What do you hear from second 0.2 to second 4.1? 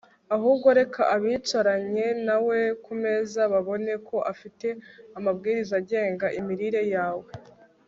ahubwo reka abicaranye nawe ku meza babone